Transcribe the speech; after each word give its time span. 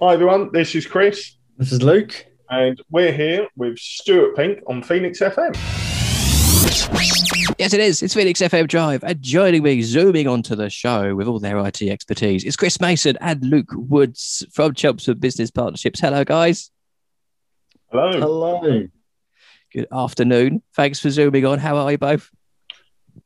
Hi 0.00 0.12
everyone, 0.12 0.50
this 0.52 0.74
is 0.74 0.86
Chris, 0.86 1.36
This 1.56 1.72
is 1.72 1.82
Luke. 1.82 2.26
and 2.50 2.80
we're 2.90 3.12
here 3.12 3.48
with 3.56 3.78
Stuart 3.78 4.36
Pink 4.36 4.58
on 4.66 4.82
Phoenix 4.82 5.20
FM. 5.20 5.54
Yes, 7.58 7.72
it 7.72 7.80
is. 7.80 8.02
It's 8.02 8.12
Phoenix 8.12 8.40
FM 8.42 8.68
Drive. 8.68 9.02
And 9.02 9.22
joining 9.22 9.62
me, 9.62 9.80
zooming 9.80 10.28
onto 10.28 10.54
the 10.54 10.68
show 10.68 11.14
with 11.14 11.26
all 11.26 11.38
their 11.38 11.58
IT 11.66 11.80
expertise, 11.82 12.44
is 12.44 12.56
Chris 12.56 12.78
Mason 12.80 13.16
and 13.22 13.42
Luke 13.42 13.70
Woods 13.72 14.44
from 14.52 14.74
Chelmsford 14.74 15.20
Business 15.20 15.50
Partnerships. 15.50 16.00
Hello, 16.00 16.24
guys. 16.24 16.70
Hello. 17.90 18.12
Hello. 18.12 18.86
Good 19.72 19.86
afternoon. 19.90 20.62
Thanks 20.74 21.00
for 21.00 21.08
zooming 21.10 21.46
on. 21.46 21.58
How 21.58 21.76
are 21.78 21.90
you 21.90 21.98
both? 21.98 22.28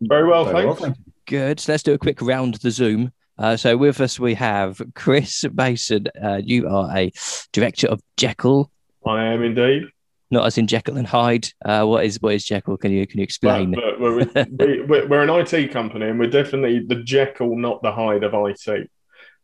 Very 0.01 0.29
well, 0.29 0.45
Very 0.45 0.67
well, 0.67 0.77
thank 0.77 0.97
you. 0.97 1.05
Good. 1.27 1.59
So 1.59 1.73
let's 1.73 1.83
do 1.83 1.93
a 1.95 1.99
quick 1.99 2.23
round 2.23 2.55
the 2.57 2.71
Zoom. 2.71 3.13
Uh, 3.41 3.57
so 3.57 3.75
with 3.75 4.01
us, 4.03 4.21
we 4.21 4.35
have 4.35 4.83
Chris 4.95 5.47
Mason. 5.55 6.07
Uh, 6.23 6.41
you 6.45 6.69
are 6.69 6.95
a 6.95 7.11
director 7.53 7.87
of 7.87 8.01
Jekyll, 8.19 8.71
I 9.07 9.25
am 9.25 9.43
indeed. 9.43 9.85
not 10.31 10.47
as 10.47 10.59
in 10.59 10.67
Jekyll 10.67 10.99
and 10.99 11.07
Hyde. 11.07 11.49
Uh, 11.65 11.85
what 11.85 12.05
is 12.05 12.21
what 12.21 12.35
is 12.35 12.45
Jekyll? 12.45 12.77
Can 12.77 12.93
you 12.93 13.07
can 13.07 13.19
you 13.19 13.25
explain? 13.25 13.71
but 13.73 13.99
we're, 13.99 14.19
we, 14.19 14.83
we're, 14.83 15.09
we're 15.09 15.23
an 15.23 15.31
IT 15.31 15.73
company 15.73 16.07
and 16.07 16.19
we're 16.19 16.29
definitely 16.29 16.81
the 16.81 16.97
Jekyll, 16.97 17.57
not 17.57 17.83
the 17.83 17.93
Hyde 17.93 18.25
of 18.25 18.35
IT. 18.35 18.91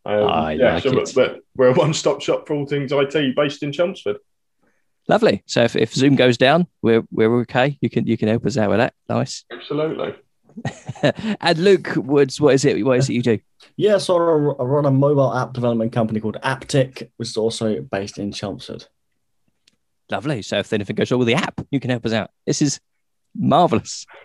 Um, 0.04 0.28
I 0.28 0.52
yeah, 0.52 0.74
like 0.74 0.82
so 0.82 0.90
it. 0.90 0.94
But, 0.94 1.14
but 1.14 1.40
we're 1.56 1.68
a 1.68 1.72
one 1.72 1.94
stop 1.94 2.20
shop 2.20 2.46
for 2.46 2.54
all 2.54 2.66
things 2.66 2.92
IT 2.92 3.34
based 3.34 3.62
in 3.62 3.72
Chelmsford. 3.72 4.18
Lovely. 5.08 5.42
So 5.46 5.62
if, 5.62 5.74
if 5.74 5.94
Zoom 5.94 6.16
goes 6.16 6.36
down, 6.36 6.66
we're 6.82 7.02
we're 7.10 7.40
okay. 7.40 7.78
You 7.80 7.88
can 7.88 8.06
you 8.06 8.18
can 8.18 8.28
help 8.28 8.44
us 8.44 8.58
out 8.58 8.68
with 8.68 8.78
that. 8.78 8.92
Nice. 9.08 9.44
Absolutely. 9.50 10.14
and 11.40 11.58
Luke 11.58 11.92
Woods, 11.96 12.40
what 12.40 12.54
is 12.54 12.64
it? 12.64 12.84
What 12.84 12.98
is 12.98 13.08
it 13.08 13.14
you 13.14 13.22
do? 13.22 13.38
Yeah, 13.76 13.98
so 13.98 14.16
I 14.16 14.62
I 14.62 14.64
run 14.64 14.86
a 14.86 14.90
mobile 14.90 15.34
app 15.34 15.52
development 15.52 15.92
company 15.92 16.20
called 16.20 16.38
Aptic, 16.42 17.10
which 17.16 17.28
is 17.28 17.36
also 17.36 17.80
based 17.82 18.18
in 18.18 18.32
Chelmsford. 18.32 18.86
Lovely. 20.10 20.42
So 20.42 20.58
if 20.58 20.72
anything 20.72 20.96
goes 20.96 21.10
wrong 21.10 21.18
with 21.18 21.28
the 21.28 21.34
app, 21.34 21.60
you 21.70 21.80
can 21.80 21.90
help 21.90 22.06
us 22.06 22.12
out. 22.12 22.30
This 22.46 22.62
is 22.62 22.80
marvelous. 23.34 24.06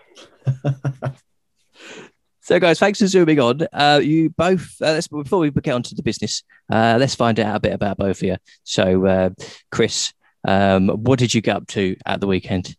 So, 2.44 2.60
guys, 2.60 2.80
thanks 2.80 2.98
for 2.98 3.06
zooming 3.06 3.40
on. 3.40 3.62
Uh, 3.72 4.02
you 4.04 4.32
both, 4.32 4.76
uh, 4.82 4.94
let's, 4.94 5.08
before 5.08 5.40
we 5.40 5.52
get 5.52 5.76
on 5.76 5.84
to 5.84 5.94
the 5.94 6.02
business, 6.02 6.42
uh, 6.72 6.98
let's 7.00 7.14
find 7.14 7.40
out 7.40 7.56
a 7.56 7.60
bit 7.60 7.72
about 7.72 7.98
both 7.98 8.18
of 8.18 8.24
you. 8.24 8.38
So, 8.64 9.06
uh, 9.06 9.30
Chris, 9.72 10.12
um, 10.48 10.90
what 10.90 11.20
did 11.20 11.36
you 11.36 11.42
get 11.42 11.56
up 11.58 11.68
to 11.68 11.96
at 12.04 12.20
the 12.20 12.26
weekend? 12.26 12.76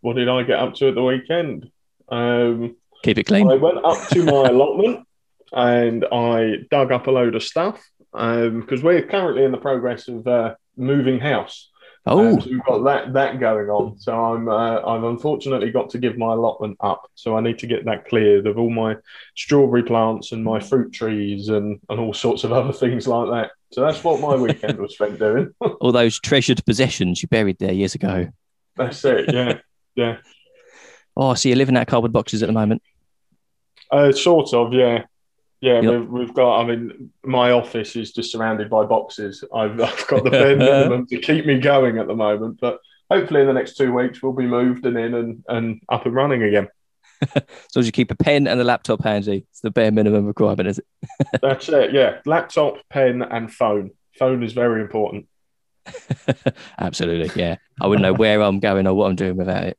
What 0.00 0.16
did 0.16 0.28
I 0.28 0.42
get 0.42 0.58
up 0.58 0.74
to 0.74 0.88
at 0.88 0.96
the 0.96 1.04
weekend? 1.04 1.70
Um, 2.08 2.74
Keep 3.04 3.18
it 3.18 3.24
clean. 3.24 3.48
I 3.48 3.54
went 3.54 3.84
up 3.84 4.08
to 4.08 4.24
my 4.24 4.32
allotment 4.50 5.06
and 5.54 6.04
I 6.12 6.56
dug 6.70 6.92
up 6.92 7.06
a 7.06 7.10
load 7.10 7.34
of 7.34 7.42
stuff 7.42 7.82
because 8.12 8.82
we're 8.82 9.02
currently 9.02 9.44
in 9.44 9.52
the 9.52 9.58
progress 9.58 10.08
of 10.08 10.26
uh, 10.26 10.54
moving 10.76 11.20
house. 11.20 11.70
Oh, 12.06 12.34
Um, 12.34 12.40
so 12.40 12.50
we've 12.50 12.64
got 12.64 12.84
that 12.84 13.12
that 13.14 13.40
going 13.40 13.70
on. 13.70 13.98
So 13.98 14.12
I'm 14.12 14.48
uh, 14.48 14.82
I've 14.82 15.04
unfortunately 15.04 15.70
got 15.70 15.88
to 15.90 15.98
give 15.98 16.18
my 16.18 16.32
allotment 16.34 16.76
up. 16.80 17.10
So 17.14 17.36
I 17.36 17.40
need 17.40 17.58
to 17.60 17.66
get 17.66 17.86
that 17.86 18.06
cleared 18.06 18.46
of 18.46 18.58
all 18.58 18.68
my 18.68 18.96
strawberry 19.36 19.84
plants 19.84 20.32
and 20.32 20.44
my 20.44 20.60
fruit 20.60 20.92
trees 20.92 21.48
and, 21.48 21.80
and 21.88 21.98
all 21.98 22.12
sorts 22.12 22.44
of 22.44 22.52
other 22.52 22.72
things 22.72 23.08
like 23.08 23.30
that. 23.30 23.52
So 23.72 23.80
that's 23.80 24.04
what 24.04 24.20
my 24.20 24.36
weekend 24.36 24.78
was 24.78 24.94
spent 24.94 25.18
doing. 25.18 25.54
all 25.80 25.92
those 25.92 26.20
treasured 26.20 26.64
possessions 26.66 27.22
you 27.22 27.28
buried 27.28 27.58
there 27.58 27.72
years 27.72 27.94
ago. 27.94 28.28
that's 28.76 29.02
it. 29.04 29.32
Yeah, 29.32 29.58
yeah. 29.94 30.18
Oh, 31.16 31.34
so 31.34 31.48
you're 31.48 31.56
living 31.56 31.76
out 31.76 31.86
cardboard 31.86 32.12
boxes 32.12 32.42
at 32.42 32.48
the 32.48 32.52
moment. 32.52 32.82
Uh, 33.88 34.10
sort 34.10 34.52
of. 34.52 34.72
Yeah. 34.72 35.04
Yeah, 35.64 35.80
Yep. 35.80 35.92
we've, 35.92 36.08
we've 36.10 36.34
got. 36.34 36.60
I 36.60 36.66
mean, 36.66 37.10
my 37.24 37.52
office 37.52 37.96
is 37.96 38.12
just 38.12 38.30
surrounded 38.30 38.68
by 38.68 38.84
boxes. 38.84 39.42
I've, 39.54 39.80
I've 39.80 40.06
got 40.08 40.22
the 40.22 40.28
bare 40.30 40.56
minimum 40.56 41.06
to 41.06 41.18
keep 41.18 41.46
me 41.46 41.58
going 41.58 41.96
at 41.96 42.06
the 42.06 42.14
moment, 42.14 42.58
but 42.60 42.80
hopefully 43.10 43.40
in 43.40 43.46
the 43.46 43.54
next 43.54 43.78
two 43.78 43.90
weeks 43.90 44.22
we'll 44.22 44.34
be 44.34 44.46
moved 44.46 44.84
and 44.84 44.98
in 44.98 45.14
and, 45.14 45.42
and 45.48 45.80
up 45.88 46.04
and 46.04 46.14
running 46.14 46.42
again. 46.42 46.68
so 47.70 47.80
as 47.80 47.86
you 47.86 47.92
keep 47.92 48.10
a 48.10 48.14
pen 48.14 48.46
and 48.46 48.60
a 48.60 48.64
laptop 48.64 49.02
handy, 49.02 49.46
it's 49.50 49.60
the 49.62 49.70
bare 49.70 49.90
minimum 49.90 50.26
requirement, 50.26 50.68
is 50.68 50.78
it? 50.80 50.86
That's 51.40 51.66
it. 51.70 51.94
Yeah, 51.94 52.18
laptop, 52.26 52.76
pen, 52.90 53.22
and 53.22 53.50
phone. 53.50 53.92
Phone 54.18 54.42
is 54.42 54.52
very 54.52 54.82
important. 54.82 55.26
Absolutely, 56.78 57.42
yeah. 57.42 57.56
I 57.80 57.86
wouldn't 57.86 58.02
know 58.02 58.12
where 58.12 58.42
I'm 58.42 58.60
going 58.60 58.86
or 58.86 58.92
what 58.92 59.08
I'm 59.08 59.16
doing 59.16 59.36
without 59.36 59.74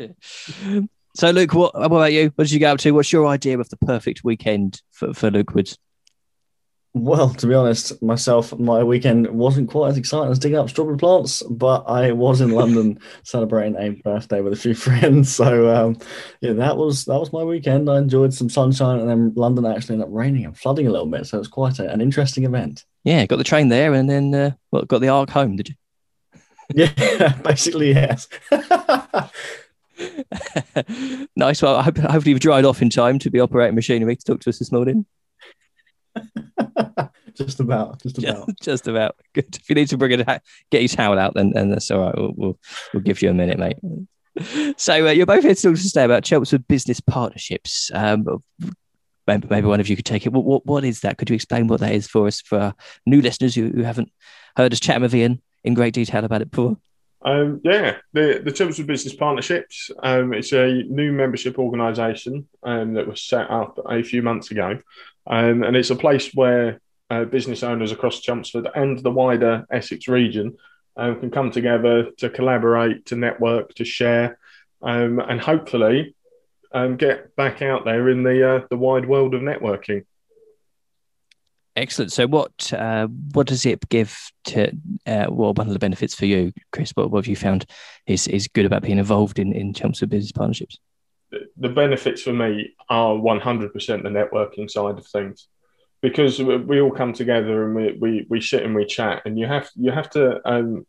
it. 0.00 0.88
So, 1.18 1.30
Luke, 1.30 1.52
what, 1.52 1.74
what 1.74 1.86
about 1.86 2.12
you? 2.12 2.30
What 2.36 2.44
did 2.44 2.52
you 2.52 2.60
go 2.60 2.70
up 2.70 2.78
to? 2.78 2.92
What's 2.92 3.12
your 3.12 3.26
idea 3.26 3.58
of 3.58 3.68
the 3.70 3.76
perfect 3.76 4.22
weekend 4.22 4.82
for, 4.92 5.12
for 5.12 5.32
Luke 5.32 5.52
Woods? 5.52 5.76
Well, 6.94 7.30
to 7.30 7.46
be 7.48 7.54
honest, 7.54 8.00
myself, 8.00 8.56
my 8.56 8.84
weekend 8.84 9.26
wasn't 9.26 9.68
quite 9.68 9.88
as 9.88 9.98
exciting 9.98 10.30
as 10.30 10.38
digging 10.38 10.58
up 10.58 10.70
strawberry 10.70 10.96
plants, 10.96 11.42
but 11.42 11.82
I 11.88 12.12
was 12.12 12.40
in 12.40 12.50
London 12.50 13.00
celebrating 13.24 13.74
a 13.76 14.00
birthday 14.00 14.42
with 14.42 14.52
a 14.52 14.56
few 14.56 14.74
friends. 14.76 15.34
So 15.34 15.74
um, 15.74 15.98
yeah, 16.40 16.52
that 16.52 16.76
was 16.76 17.04
that 17.06 17.18
was 17.18 17.32
my 17.32 17.42
weekend. 17.42 17.90
I 17.90 17.98
enjoyed 17.98 18.32
some 18.32 18.48
sunshine, 18.48 19.00
and 19.00 19.10
then 19.10 19.32
London 19.34 19.66
actually 19.66 19.94
ended 19.94 20.06
up 20.06 20.14
raining 20.14 20.44
and 20.44 20.56
flooding 20.56 20.86
a 20.86 20.92
little 20.92 21.08
bit. 21.08 21.26
So 21.26 21.38
it 21.38 21.40
was 21.40 21.48
quite 21.48 21.80
a, 21.80 21.90
an 21.92 22.00
interesting 22.00 22.44
event. 22.44 22.84
Yeah, 23.02 23.26
got 23.26 23.38
the 23.38 23.44
train 23.44 23.70
there 23.70 23.92
and 23.92 24.08
then 24.08 24.32
uh, 24.36 24.50
what, 24.70 24.86
got 24.86 25.00
the 25.00 25.08
ark 25.08 25.30
home, 25.30 25.56
did 25.56 25.70
you? 25.70 25.74
Yeah, 26.74 27.34
basically 27.42 27.92
yes. 27.92 28.28
nice. 31.36 31.62
Well, 31.62 31.76
I 31.76 31.82
hope, 31.82 31.98
hopefully 31.98 32.30
you've 32.30 32.40
dried 32.40 32.64
off 32.64 32.82
in 32.82 32.90
time 32.90 33.18
to 33.20 33.30
be 33.30 33.40
operating 33.40 33.74
machinery 33.74 34.16
to 34.16 34.24
talk 34.24 34.40
to 34.40 34.50
us 34.50 34.58
this 34.58 34.72
morning. 34.72 35.06
just 37.34 37.60
about, 37.60 38.02
just 38.02 38.18
about. 38.22 38.46
Just, 38.46 38.62
just 38.62 38.88
about. 38.88 39.16
Good. 39.34 39.56
If 39.56 39.68
you 39.68 39.74
need 39.74 39.88
to 39.88 39.96
bring 39.96 40.18
it, 40.18 40.26
get 40.70 40.82
your 40.82 40.88
towel 40.88 41.18
out, 41.18 41.34
then, 41.34 41.50
then 41.50 41.70
that's 41.70 41.90
all 41.90 42.00
right. 42.00 42.14
We'll, 42.16 42.32
we'll, 42.36 42.58
we'll 42.92 43.02
give 43.02 43.22
you 43.22 43.30
a 43.30 43.34
minute, 43.34 43.58
mate. 43.58 43.78
So 44.76 45.08
uh, 45.08 45.10
you're 45.10 45.26
both 45.26 45.42
here 45.42 45.54
to 45.54 45.62
talk 45.62 45.74
to 45.74 45.80
stay 45.80 46.04
about 46.04 46.22
Chelmsford 46.22 46.68
business 46.68 47.00
partnerships. 47.00 47.90
Um, 47.92 48.42
maybe, 49.26 49.48
maybe 49.48 49.66
one 49.66 49.80
of 49.80 49.88
you 49.88 49.96
could 49.96 50.04
take 50.04 50.26
it. 50.26 50.32
What, 50.32 50.44
what, 50.44 50.64
what 50.66 50.84
is 50.84 51.00
that? 51.00 51.18
Could 51.18 51.28
you 51.28 51.34
explain 51.34 51.66
what 51.66 51.80
that 51.80 51.92
is 51.92 52.06
for 52.06 52.26
us, 52.28 52.40
for 52.40 52.72
new 53.04 53.20
listeners 53.20 53.54
who, 53.54 53.68
who 53.68 53.82
haven't 53.82 54.12
heard 54.56 54.72
us 54.72 54.80
chat 54.80 55.00
with 55.00 55.14
Ian 55.14 55.42
in 55.64 55.74
great 55.74 55.94
detail 55.94 56.24
about 56.24 56.42
it 56.42 56.50
before? 56.52 56.76
Um, 57.22 57.60
yeah, 57.64 57.96
the 58.12 58.40
the 58.44 58.52
Chelmsford 58.52 58.86
Business 58.86 59.14
Partnerships. 59.14 59.90
Um, 60.02 60.32
it's 60.32 60.52
a 60.52 60.82
new 60.84 61.12
membership 61.12 61.58
organisation 61.58 62.48
um, 62.62 62.94
that 62.94 63.08
was 63.08 63.22
set 63.22 63.50
up 63.50 63.78
a 63.88 64.02
few 64.02 64.22
months 64.22 64.50
ago, 64.50 64.78
um, 65.26 65.62
and 65.64 65.76
it's 65.76 65.90
a 65.90 65.96
place 65.96 66.32
where 66.32 66.80
uh, 67.10 67.24
business 67.24 67.62
owners 67.62 67.90
across 67.90 68.20
Chelmsford 68.20 68.68
and 68.74 68.98
the 68.98 69.10
wider 69.10 69.66
Essex 69.70 70.06
region 70.06 70.56
um, 70.96 71.18
can 71.18 71.30
come 71.30 71.50
together 71.50 72.10
to 72.18 72.30
collaborate, 72.30 73.06
to 73.06 73.16
network, 73.16 73.74
to 73.74 73.84
share, 73.84 74.38
um, 74.82 75.18
and 75.18 75.40
hopefully 75.40 76.14
get 76.98 77.34
back 77.34 77.62
out 77.62 77.84
there 77.84 78.08
in 78.10 78.22
the 78.22 78.48
uh, 78.48 78.66
the 78.70 78.76
wide 78.76 79.08
world 79.08 79.34
of 79.34 79.42
networking. 79.42 80.04
Excellent. 81.78 82.12
So, 82.12 82.26
what 82.26 82.72
uh, 82.72 83.06
what 83.32 83.46
does 83.46 83.64
it 83.64 83.88
give 83.88 84.18
to? 84.46 84.72
Uh, 85.06 85.26
well, 85.30 85.54
one 85.54 85.68
of 85.68 85.72
the 85.72 85.78
benefits 85.78 86.14
for 86.14 86.26
you, 86.26 86.52
Chris. 86.72 86.90
What, 86.96 87.10
what 87.10 87.18
have 87.24 87.28
you 87.28 87.36
found 87.36 87.66
is 88.06 88.26
is 88.26 88.48
good 88.48 88.66
about 88.66 88.82
being 88.82 88.98
involved 88.98 89.38
in 89.38 89.52
in 89.52 89.72
Chelmsford 89.72 90.10
business 90.10 90.32
partnerships? 90.32 90.78
the 91.58 91.68
benefits 91.68 92.22
for 92.22 92.32
me 92.32 92.74
are 92.88 93.14
100% 93.14 93.72
the 93.72 94.08
networking 94.08 94.70
side 94.70 94.98
of 94.98 95.06
things 95.06 95.48
because 96.00 96.38
we- 96.38 96.56
we 96.56 96.80
all 96.80 96.90
come 96.90 97.12
together 97.12 97.66
and 97.66 97.74
we, 97.74 97.92
we, 98.00 98.26
we 98.30 98.40
sit 98.40 98.62
and 98.62 98.74
we 98.74 98.86
chat 98.86 99.22
and 99.24 99.38
you 99.38 99.46
have 99.46 99.68
you 99.74 99.90
have 99.90 100.08
to 100.08 100.40
um, 100.48 100.86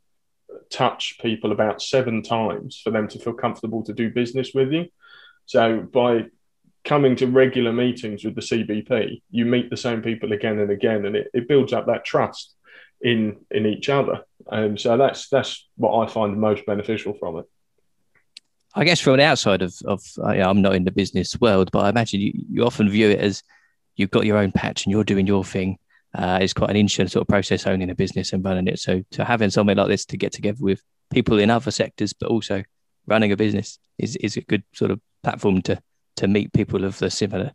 touch 0.71 1.17
people 1.21 1.51
about 1.51 1.81
seven 1.81 2.21
times 2.23 2.79
for 2.81 2.91
them 2.91 3.07
to 3.07 3.19
feel 3.19 3.33
comfortable 3.33 3.83
to 3.83 3.93
do 3.93 4.09
business 4.09 4.53
with 4.53 4.71
you 4.71 4.85
so 5.45 5.81
by 5.81 6.25
coming 6.89 7.15
to 7.15 7.27
regular 7.27 7.71
meetings 7.71 8.25
with 8.25 8.33
the 8.33 8.41
cbp 8.41 9.21
you 9.29 9.45
meet 9.45 9.69
the 9.69 9.77
same 9.77 10.01
people 10.01 10.33
again 10.33 10.57
and 10.57 10.71
again 10.71 11.05
and 11.05 11.15
it, 11.15 11.29
it 11.35 11.47
builds 11.47 11.71
up 11.71 11.85
that 11.85 12.03
trust 12.03 12.55
in 13.01 13.37
in 13.51 13.67
each 13.67 13.89
other 13.89 14.23
um, 14.51 14.75
so 14.75 14.97
that's 14.97 15.29
that's 15.29 15.69
what 15.77 16.03
i 16.03 16.11
find 16.11 16.35
most 16.41 16.65
beneficial 16.65 17.13
from 17.13 17.37
it 17.37 17.45
I 18.75 18.83
guess 18.83 18.99
from 18.99 19.17
the 19.17 19.23
outside 19.23 19.61
of 19.61 19.73
of 19.85 20.01
uh, 20.19 20.27
I'm 20.27 20.61
not 20.61 20.75
in 20.75 20.83
the 20.83 20.91
business 20.91 21.35
world, 21.41 21.71
but 21.73 21.79
I 21.79 21.89
imagine 21.89 22.21
you, 22.21 22.33
you 22.51 22.63
often 22.63 22.87
view 22.87 23.09
it 23.09 23.19
as 23.19 23.41
you've 23.95 24.11
got 24.11 24.27
your 24.27 24.37
own 24.37 24.51
patch 24.51 24.85
and 24.85 24.91
you're 24.91 25.03
doing 25.03 25.25
your 25.25 25.43
thing. 25.43 25.79
Uh, 26.13 26.37
it's 26.39 26.53
quite 26.53 26.69
an 26.69 26.75
interesting 26.75 27.07
sort 27.07 27.21
of 27.21 27.27
process 27.27 27.65
owning 27.65 27.89
a 27.89 27.95
business 27.95 28.31
and 28.31 28.45
running 28.45 28.67
it. 28.67 28.77
So 28.77 29.03
to 29.13 29.25
having 29.25 29.49
something 29.49 29.75
like 29.75 29.87
this 29.87 30.05
to 30.05 30.17
get 30.17 30.33
together 30.33 30.59
with 30.61 30.83
people 31.11 31.39
in 31.39 31.49
other 31.49 31.71
sectors, 31.71 32.13
but 32.13 32.29
also 32.29 32.63
running 33.07 33.31
a 33.31 33.35
business 33.35 33.79
is 33.97 34.15
is 34.17 34.37
a 34.37 34.41
good 34.41 34.63
sort 34.73 34.91
of 34.91 35.01
platform 35.23 35.63
to 35.63 35.81
to 36.19 36.27
meet 36.27 36.53
people 36.53 36.85
of 36.85 36.97
the 36.99 37.09
similar 37.09 37.51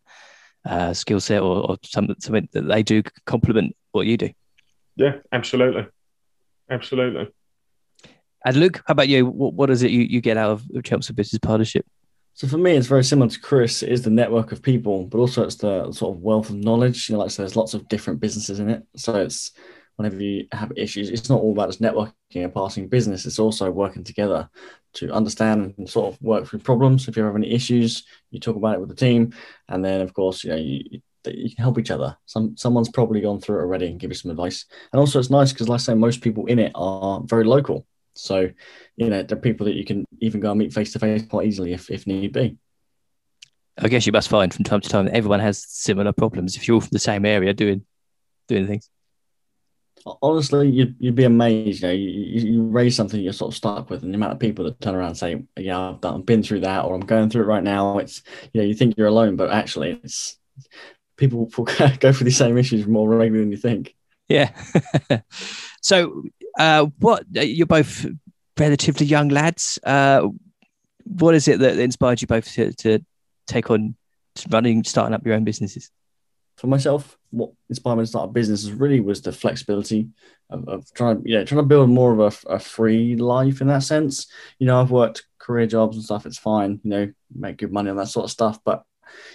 uh, 0.67 0.93
skill 0.93 1.21
set 1.21 1.41
or, 1.43 1.71
or 1.71 1.77
something 1.85 2.17
something 2.19 2.49
that 2.53 2.69
they 2.69 2.83
do 2.83 3.03
complement 3.27 3.75
what 3.93 4.07
you 4.07 4.17
do. 4.17 4.31
yeah 4.97 5.15
absolutely 5.33 5.87
absolutely 6.71 7.29
And 8.47 8.57
Luke, 8.57 8.83
how 8.87 8.93
about 8.93 9.09
you? 9.09 9.25
What, 9.27 9.55
what 9.55 9.71
is 9.71 9.83
it 9.83 9.91
you, 9.91 10.03
you 10.03 10.21
get 10.21 10.37
out 10.37 10.51
of 10.51 10.85
Chelmsford 10.85 11.17
Business 11.17 11.41
Partnership? 11.41 11.87
So 12.35 12.49
for 12.49 12.59
me, 12.59 12.73
it's 12.77 12.89
very 12.89 13.05
similar 13.05 13.31
to 13.31 13.41
Chris. 13.41 13.83
It 13.83 13.91
is 13.91 14.03
the 14.03 14.11
network 14.11 14.53
of 14.53 14.61
people, 14.61 15.07
but 15.07 15.19
also 15.19 15.45
it's 15.45 15.55
the 15.55 15.93
sort 15.93 16.15
of 16.15 16.23
wealth 16.23 16.51
of 16.51 16.57
knowledge. 16.57 17.09
You 17.09 17.15
know, 17.15 17.21
like 17.23 17.31
so 17.31 17.43
there's 17.43 17.57
lots 17.57 17.75
of 17.75 17.89
different 17.89 18.21
businesses 18.21 18.59
in 18.59 18.69
it. 18.69 18.83
So 18.97 19.15
it's 19.15 19.53
whenever 19.97 20.21
you 20.21 20.47
have 20.53 20.73
issues, 20.77 21.11
it's 21.11 21.29
not 21.29 21.41
all 21.41 21.53
about 21.53 21.69
just 21.69 21.83
networking 21.83 22.13
and 22.35 22.55
passing 22.55 22.89
business. 22.89 23.27
It's 23.27 23.39
also 23.39 23.71
working 23.71 24.05
together 24.05 24.49
to 24.95 25.11
understand 25.13 25.75
and 25.79 25.89
sort 25.89 26.13
of 26.13 26.23
work 26.23 26.47
through 26.47 26.61
problems. 26.61 27.09
If 27.09 27.17
you 27.17 27.25
have 27.25 27.37
any 27.37 27.53
issues, 27.53 28.05
you 28.31 28.41
talk 28.41 28.57
about 28.57 28.75
it 28.75 28.81
with 28.81 28.89
the 28.89 28.95
team, 28.95 29.33
and 29.69 29.85
then 29.85 30.01
of 30.01 30.15
course, 30.15 30.45
you 30.45 30.51
know, 30.51 30.57
you, 30.57 31.01
you 31.27 31.55
can 31.55 31.63
help 31.63 31.79
each 31.79 31.91
other. 31.91 32.17
Some 32.27 32.57
someone's 32.57 32.91
probably 32.91 33.21
gone 33.21 33.41
through 33.41 33.59
it 33.59 33.63
already 33.63 33.87
and 33.87 34.01
give 34.01 34.11
you 34.11 34.15
some 34.15 34.31
advice. 34.31 34.67
And 34.93 35.01
also, 35.01 35.19
it's 35.19 35.31
nice 35.31 35.53
because, 35.53 35.69
like 35.69 35.81
I 35.81 35.83
say, 35.83 35.95
most 35.95 36.21
people 36.21 36.47
in 36.47 36.59
it 36.59 36.73
are 36.75 37.21
very 37.25 37.45
local. 37.45 37.87
So, 38.15 38.51
you 38.97 39.11
know, 39.11 39.23
they're 39.23 39.37
people 39.37 39.67
that 39.67 39.75
you 39.75 39.85
can 39.85 40.05
even 40.21 40.41
go 40.41 40.51
and 40.51 40.59
meet 40.59 40.73
face 40.73 40.93
to 40.93 40.99
face 40.99 41.27
quite 41.27 41.47
easily 41.47 41.73
if, 41.73 41.91
if 41.91 42.07
need 42.07 42.33
be. 42.33 42.57
I 43.77 43.89
guess 43.89 44.07
you 44.07 44.13
must 44.13 44.29
find 44.29 44.55
from 44.55 44.65
time 44.65 44.81
to 44.81 44.89
time 44.89 45.07
that 45.07 45.17
everyone 45.17 45.41
has 45.41 45.65
similar 45.69 46.13
problems 46.13 46.57
if 46.57 46.69
you're 46.69 46.77
all 46.77 46.81
from 46.81 46.91
the 46.93 47.01
same 47.01 47.27
area 47.27 47.53
doing 47.53 47.85
doing 48.47 48.67
things. 48.67 48.89
Honestly, 50.21 50.69
you'd, 50.69 50.97
you'd 50.99 51.15
be 51.15 51.25
amazed. 51.25 51.83
You 51.83 51.89
know, 51.89 51.95
you, 51.95 52.09
you 52.09 52.63
raise 52.65 52.95
something 52.95 53.21
you're 53.21 53.33
sort 53.33 53.53
of 53.53 53.57
stuck 53.57 53.89
with, 53.89 54.03
and 54.03 54.13
the 54.13 54.17
amount 54.17 54.33
of 54.33 54.39
people 54.39 54.65
that 54.67 54.81
turn 54.81 54.95
around 54.95 55.09
and 55.09 55.17
say, 55.17 55.43
"Yeah, 55.57 55.81
I've, 55.81 56.01
done, 56.01 56.17
I've 56.17 56.27
been 56.27 56.43
through 56.43 56.61
that," 56.61 56.85
or 56.85 56.95
"I'm 56.95 57.01
going 57.01 57.31
through 57.31 57.45
it 57.45 57.47
right 57.47 57.63
now." 57.63 57.99
It's 57.99 58.23
you 58.53 58.61
know, 58.61 58.67
you 58.67 58.75
think 58.75 58.97
you're 58.97 59.07
alone, 59.07 59.37
but 59.37 59.51
actually, 59.51 59.99
it's 60.05 60.39
people 61.17 61.47
go 62.01 62.13
through 62.13 62.25
the 62.25 62.31
same 62.31 62.59
issues 62.59 62.87
more 62.87 63.09
regularly 63.09 63.45
than 63.45 63.51
you 63.51 63.57
think. 63.57 63.95
Yeah. 64.29 64.51
so, 65.81 66.25
uh, 66.59 66.87
what 66.99 67.25
you're 67.31 67.67
both 67.67 68.07
relatively 68.59 69.07
young 69.07 69.29
lads. 69.29 69.79
Uh, 69.85 70.29
what 71.05 71.35
is 71.35 71.49
it 71.49 71.61
that 71.61 71.79
inspired 71.79 72.21
you 72.21 72.27
both 72.27 72.51
to, 72.53 72.73
to 72.75 72.99
take 73.47 73.71
on 73.71 73.95
running, 74.51 74.85
starting 74.85 75.15
up 75.15 75.25
your 75.25 75.35
own 75.35 75.45
businesses? 75.45 75.91
For 76.57 76.67
myself, 76.69 77.19
what 77.31 77.51
inspired 77.69 77.97
me 77.97 78.03
to 78.03 78.07
start 78.07 78.31
a 78.31 78.33
business 78.33 78.71
really 78.71 79.01
was 79.01 79.23
the 79.23 79.33
flexibility 79.33 80.09
of, 80.51 80.69
of 80.69 80.95
trying, 80.95 81.23
yeah, 81.27 81.45
trying 81.45 81.63
to 81.63 81.67
build 81.67 81.91
more 81.91 82.13
of 82.13 82.21
a, 82.21 82.55
a, 82.55 82.59
free 82.59 83.17
life 83.17 83.61
in 83.61 83.67
that 83.69 83.83
sense. 83.83 84.29
You 84.59 84.67
know, 84.67 84.81
I've 84.81 84.91
worked 84.91 85.27
career 85.39 85.67
jobs 85.67 85.97
and 85.97 86.05
stuff. 86.05 86.27
It's 86.27 86.39
fine, 86.39 86.81
you 86.85 86.91
know, 86.91 87.13
make 87.35 87.59
good 87.59 87.73
money 87.73 87.91
on 87.91 87.97
that 87.97 88.09
sort 88.09 88.25
of 88.25 88.31
stuff, 88.31 88.61
but 88.65 88.85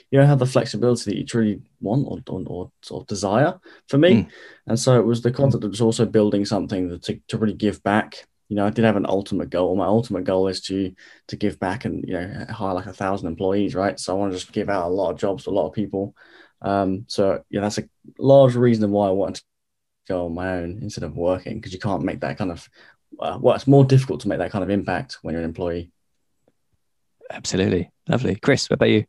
you 0.09 0.19
don't 0.19 0.27
have 0.27 0.39
the 0.39 0.45
flexibility 0.45 1.11
that 1.11 1.17
you 1.17 1.25
truly 1.25 1.61
want 1.81 2.05
or, 2.07 2.21
or, 2.29 2.71
or 2.89 3.01
of 3.01 3.07
desire 3.07 3.59
for 3.87 3.97
me. 3.97 4.23
Mm. 4.23 4.29
And 4.67 4.79
so 4.79 4.99
it 4.99 5.05
was 5.05 5.21
the 5.21 5.31
concept 5.31 5.63
of 5.63 5.71
just 5.71 5.81
also 5.81 6.05
building 6.05 6.45
something 6.45 6.89
that 6.89 7.03
to, 7.03 7.19
to 7.27 7.37
really 7.37 7.53
give 7.53 7.83
back 7.83 8.25
you 8.49 8.55
know, 8.55 8.65
I 8.65 8.71
did 8.71 8.83
have 8.83 8.95
an 8.95 9.05
ultimate 9.07 9.51
goal. 9.51 9.75
My 9.75 9.85
ultimate 9.85 10.23
goal 10.23 10.47
is 10.47 10.59
to 10.61 10.93
to 11.27 11.35
give 11.35 11.59
back 11.59 11.85
and 11.85 12.03
you 12.07 12.15
know 12.15 12.45
hire 12.49 12.73
like 12.73 12.87
a 12.87 12.93
thousand 12.93 13.27
employees, 13.27 13.75
right? 13.75 13.99
So 13.99 14.11
I 14.11 14.19
want 14.19 14.33
to 14.33 14.39
just 14.39 14.51
give 14.51 14.69
out 14.69 14.87
a 14.87 14.89
lot 14.89 15.11
of 15.11 15.19
jobs 15.19 15.43
to 15.43 15.51
a 15.51 15.51
lot 15.51 15.67
of 15.67 15.73
people. 15.73 16.15
Um, 16.61 17.05
so 17.07 17.43
yeah, 17.49 17.61
that's 17.61 17.77
a 17.77 17.89
large 18.17 18.55
reason 18.55 18.91
why 18.91 19.07
I 19.07 19.11
wanted 19.11 19.35
to 19.35 19.43
go 20.07 20.25
on 20.25 20.33
my 20.33 20.57
own 20.57 20.79
instead 20.81 21.03
of 21.03 21.15
working 21.15 21.55
because 21.55 21.73
you 21.73 21.79
can't 21.79 22.03
make 22.03 22.21
that 22.21 22.37
kind 22.37 22.51
of 22.51 22.67
uh, 23.19 23.37
well, 23.41 23.55
it's 23.55 23.67
more 23.67 23.85
difficult 23.85 24.21
to 24.21 24.27
make 24.27 24.39
that 24.39 24.51
kind 24.51 24.63
of 24.63 24.69
impact 24.69 25.17
when 25.21 25.33
you're 25.33 25.41
an 25.41 25.49
employee. 25.49 25.91
Absolutely, 27.29 27.91
lovely, 28.07 28.35
Chris. 28.35 28.69
What 28.69 28.75
about 28.75 28.89
you? 28.89 29.05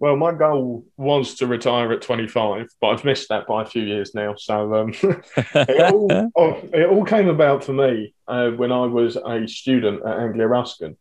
Well, 0.00 0.16
my 0.16 0.32
goal 0.32 0.84
was 0.96 1.34
to 1.36 1.48
retire 1.48 1.92
at 1.92 2.02
25, 2.02 2.68
but 2.80 2.86
I've 2.86 3.04
missed 3.04 3.30
that 3.30 3.48
by 3.48 3.62
a 3.62 3.66
few 3.66 3.82
years 3.82 4.14
now. 4.14 4.36
So 4.36 4.74
um, 4.74 4.94
it, 5.36 5.92
all, 5.92 6.30
oh, 6.36 6.60
it, 6.72 6.88
all, 6.88 7.04
came 7.04 7.28
about 7.28 7.64
for 7.64 7.72
me 7.72 8.14
uh, 8.28 8.50
when 8.50 8.70
I 8.70 8.86
was 8.86 9.16
a 9.16 9.46
student 9.48 10.06
at 10.06 10.18
Anglia 10.18 10.46
Ruskin. 10.46 10.96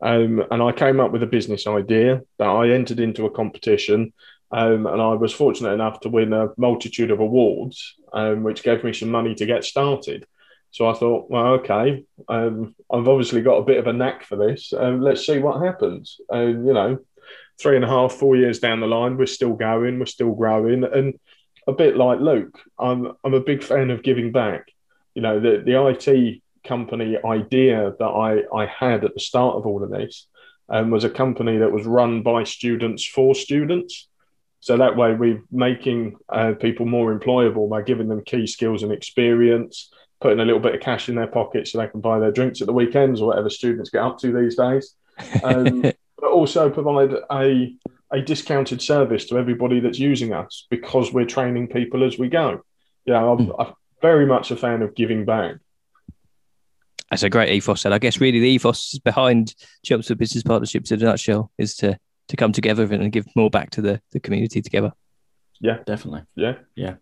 Um, 0.00 0.44
and 0.50 0.62
I 0.62 0.72
came 0.72 0.98
up 0.98 1.12
with 1.12 1.22
a 1.22 1.26
business 1.26 1.66
idea 1.66 2.22
that 2.38 2.46
I 2.48 2.70
entered 2.70 3.00
into 3.00 3.26
a 3.26 3.30
competition. 3.30 4.14
Um, 4.50 4.86
and 4.86 5.00
I 5.00 5.14
was 5.14 5.32
fortunate 5.32 5.72
enough 5.72 6.00
to 6.00 6.08
win 6.08 6.32
a 6.32 6.48
multitude 6.56 7.10
of 7.10 7.20
awards, 7.20 7.94
um, 8.12 8.42
which 8.42 8.62
gave 8.62 8.82
me 8.82 8.92
some 8.92 9.10
money 9.10 9.34
to 9.34 9.46
get 9.46 9.64
started. 9.64 10.26
So 10.70 10.88
I 10.88 10.94
thought, 10.94 11.30
well, 11.30 11.54
okay, 11.54 12.04
um, 12.28 12.74
I've 12.90 13.08
obviously 13.08 13.42
got 13.42 13.58
a 13.58 13.64
bit 13.64 13.78
of 13.78 13.86
a 13.86 13.92
knack 13.92 14.24
for 14.24 14.36
this. 14.36 14.72
Um, 14.72 15.00
let's 15.00 15.26
see 15.26 15.38
what 15.38 15.62
happens. 15.62 16.20
And, 16.28 16.66
you 16.66 16.72
know, 16.72 16.98
three 17.60 17.76
and 17.76 17.84
a 17.84 17.88
half, 17.88 18.12
four 18.12 18.36
years 18.36 18.58
down 18.58 18.80
the 18.80 18.86
line, 18.86 19.16
we're 19.16 19.26
still 19.26 19.54
going, 19.54 19.98
we're 19.98 20.06
still 20.06 20.34
growing. 20.34 20.84
And 20.84 21.18
a 21.66 21.72
bit 21.72 21.96
like 21.96 22.18
Luke, 22.18 22.58
I'm 22.78 23.12
I'm 23.22 23.34
a 23.34 23.40
big 23.40 23.62
fan 23.62 23.90
of 23.90 24.02
giving 24.02 24.32
back. 24.32 24.72
You 25.14 25.22
know, 25.22 25.38
the 25.38 25.62
the 25.64 25.86
IT 25.86 26.40
company 26.64 27.16
idea 27.24 27.94
that 27.98 28.04
I, 28.04 28.42
I 28.54 28.66
had 28.66 29.04
at 29.04 29.14
the 29.14 29.20
start 29.20 29.56
of 29.56 29.66
all 29.66 29.82
of 29.82 29.90
this 29.90 30.26
um, 30.68 30.90
was 30.90 31.04
a 31.04 31.10
company 31.10 31.58
that 31.58 31.72
was 31.72 31.86
run 31.86 32.22
by 32.22 32.44
students 32.44 33.06
for 33.06 33.34
students. 33.34 34.08
So 34.60 34.76
that 34.76 34.96
way, 34.96 35.14
we're 35.14 35.42
making 35.50 36.16
uh, 36.28 36.54
people 36.60 36.86
more 36.86 37.16
employable 37.16 37.68
by 37.68 37.82
giving 37.82 38.08
them 38.08 38.24
key 38.24 38.46
skills 38.46 38.82
and 38.82 38.92
experience, 38.92 39.90
putting 40.20 40.40
a 40.40 40.44
little 40.44 40.60
bit 40.60 40.74
of 40.74 40.80
cash 40.80 41.08
in 41.08 41.14
their 41.14 41.28
pocket 41.28 41.68
so 41.68 41.78
they 41.78 41.86
can 41.86 42.00
buy 42.00 42.18
their 42.18 42.32
drinks 42.32 42.60
at 42.60 42.66
the 42.66 42.72
weekends 42.72 43.20
or 43.20 43.28
whatever 43.28 43.50
students 43.50 43.90
get 43.90 44.02
up 44.02 44.18
to 44.18 44.32
these 44.32 44.56
days. 44.56 44.94
Um, 45.44 45.82
but 46.18 46.30
also 46.30 46.70
provide 46.70 47.14
a 47.30 47.76
a 48.10 48.22
discounted 48.22 48.80
service 48.80 49.26
to 49.26 49.38
everybody 49.38 49.80
that's 49.80 49.98
using 49.98 50.32
us 50.32 50.66
because 50.70 51.12
we're 51.12 51.26
training 51.26 51.68
people 51.68 52.04
as 52.04 52.18
we 52.18 52.28
go. 52.28 52.62
Yeah, 53.04 53.22
I'm, 53.22 53.48
mm. 53.48 53.54
I'm 53.58 53.74
very 54.00 54.26
much 54.26 54.50
a 54.50 54.56
fan 54.56 54.82
of 54.82 54.94
giving 54.94 55.24
back. 55.24 55.56
That's 57.10 57.22
a 57.22 57.30
great 57.30 57.50
ethos, 57.50 57.84
and 57.84 57.94
I 57.94 57.98
guess 57.98 58.20
really 58.20 58.40
the 58.40 58.48
ethos 58.48 58.98
behind 58.98 59.54
Chelmsford 59.84 60.18
Business 60.18 60.42
Partnerships 60.42 60.90
in 60.90 61.02
a 61.02 61.04
nutshell 61.04 61.50
is 61.56 61.74
to 61.76 61.98
to 62.28 62.36
come 62.36 62.52
together 62.52 62.84
and 62.84 63.12
give 63.12 63.26
more 63.34 63.50
back 63.50 63.70
to 63.70 63.82
the, 63.82 64.00
the 64.12 64.20
community 64.20 64.62
together. 64.62 64.92
Yeah, 65.60 65.78
definitely. 65.86 66.22
Yeah, 66.36 66.54
yeah. 66.74 66.94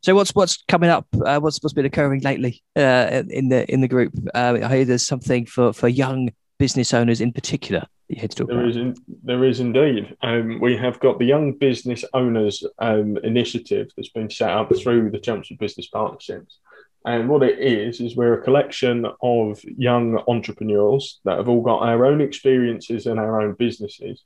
So 0.00 0.14
what's 0.14 0.34
what's 0.34 0.62
coming 0.68 0.90
up? 0.90 1.06
Uh, 1.12 1.40
what's 1.40 1.62
what's 1.62 1.72
been 1.72 1.84
occurring 1.84 2.22
lately 2.22 2.62
uh, 2.76 3.22
in 3.28 3.48
the 3.48 3.70
in 3.72 3.80
the 3.80 3.88
group? 3.88 4.12
Uh, 4.34 4.58
I 4.62 4.76
hear 4.76 4.84
there's 4.84 5.06
something 5.06 5.46
for 5.46 5.72
for 5.72 5.88
young 5.88 6.30
business 6.58 6.92
owners 6.92 7.20
in 7.20 7.32
particular 7.32 7.86
you 8.08 8.20
had 8.20 8.30
to 8.30 8.36
talk 8.36 8.48
there 8.48 8.58
about? 8.58 8.70
Is 8.70 8.76
in, 8.76 8.96
there 9.22 9.44
is 9.44 9.60
indeed. 9.60 10.16
Um, 10.22 10.60
we 10.60 10.76
have 10.76 10.98
got 11.00 11.18
the 11.18 11.26
Young 11.26 11.52
Business 11.52 12.04
Owners 12.14 12.64
um, 12.78 13.18
initiative 13.18 13.90
that's 13.96 14.08
been 14.08 14.30
set 14.30 14.50
up 14.50 14.74
through 14.76 15.10
the 15.10 15.18
Chelmsford 15.18 15.58
Business 15.58 15.88
Partnerships. 15.88 16.58
And 17.04 17.28
what 17.28 17.42
it 17.42 17.58
is, 17.58 18.00
is 18.00 18.16
we're 18.16 18.40
a 18.40 18.42
collection 18.42 19.06
of 19.22 19.62
young 19.64 20.22
entrepreneurs 20.28 21.20
that 21.24 21.38
have 21.38 21.48
all 21.48 21.62
got 21.62 21.82
our 21.82 22.04
own 22.04 22.20
experiences 22.20 23.06
and 23.06 23.18
our 23.18 23.40
own 23.40 23.54
businesses. 23.54 24.24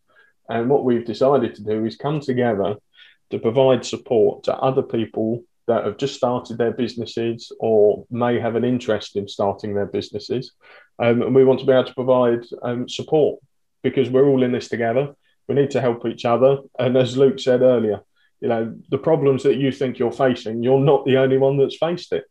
And 0.49 0.69
what 0.69 0.85
we've 0.85 1.05
decided 1.05 1.55
to 1.55 1.63
do 1.63 1.85
is 1.85 1.97
come 1.97 2.21
together 2.21 2.77
to 3.31 3.39
provide 3.39 3.85
support 3.85 4.45
to 4.45 4.57
other 4.57 4.83
people 4.83 5.45
that 5.69 5.85
have 5.85 5.97
just 5.97 6.17
started 6.17 6.59
their 6.59 6.73
businesses 6.73 7.53
or 7.61 8.05
may 8.11 8.41
have 8.41 8.57
an 8.57 8.64
interest 8.64 9.17
in 9.17 9.29
starting 9.29 9.75
their 9.75 9.87
businesses. 9.87 10.52
Um, 10.99 11.23
and 11.23 11.35
we 11.35 11.45
want 11.45 11.61
to 11.61 11.67
be 11.67 11.73
able 11.73 11.85
to 11.85 11.95
provide 11.95 12.45
um, 12.62 12.88
support 12.88 13.41
because 13.83 14.11
we're 14.11 14.26
all 14.26 14.43
in 14.43 14.52
this 14.52 14.69
together. 14.69 15.14
We 15.49 15.55
need 15.55 15.71
to 15.73 15.81
help 15.81 16.05
each 16.07 16.25
other. 16.25 16.59
And 16.79 16.97
as 16.97 17.17
Luke 17.17 17.38
said 17.38 17.62
earlier, 17.62 18.00
you 18.41 18.49
know, 18.49 18.75
the 18.91 18.99
problems 18.99 19.45
that 19.45 19.57
you 19.57 19.71
think 19.71 19.99
you're 19.99 20.12
facing, 20.12 20.62
you're 20.62 20.81
not 20.81 21.05
the 21.05 21.19
only 21.19 21.38
one 21.38 21.57
that's 21.57 21.76
faced 21.76 22.12
it. 22.12 22.25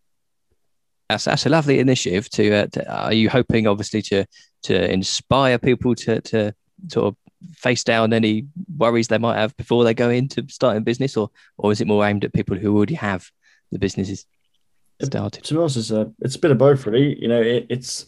That's, 1.12 1.26
that's 1.26 1.46
a 1.46 1.50
lovely 1.50 1.80
initiative. 1.80 2.30
To, 2.32 2.54
uh, 2.54 2.68
to 2.68 2.92
are 2.92 3.14
you 3.14 3.30
hoping, 3.30 3.68
obviously, 3.68 4.02
to 4.04 4.26
to 4.64 4.92
inspire 4.92 5.58
people 5.58 5.96
to 5.96 6.22
to 6.22 6.54
sort 6.88 7.08
of 7.08 7.16
face 7.56 7.84
down 7.84 8.14
any 8.14 8.46
worries 8.78 9.08
they 9.08 9.18
might 9.18 9.38
have 9.38 9.56
before 9.58 9.84
they 9.84 9.94
go 9.94 10.10
into 10.10 10.46
starting 10.50 10.84
business, 10.84 11.18
or 11.18 11.30
or 11.58 11.72
is 11.72 11.82
it 11.82 11.88
more 11.88 12.06
aimed 12.06 12.24
at 12.24 12.34
people 12.34 12.58
who 12.58 12.76
already 12.76 12.96
have 12.96 13.30
the 13.72 13.80
businesses 13.80 14.26
started? 15.02 15.44
To 15.44 15.54
be 15.54 15.60
honest, 15.60 15.78
it's 15.78 15.92
a 15.92 16.12
it's 16.20 16.36
a 16.36 16.40
bit 16.40 16.52
of 16.52 16.58
both, 16.58 16.86
really. 16.86 17.20
You 17.22 17.28
know, 17.28 17.42
it, 17.42 17.68
it's 17.70 18.06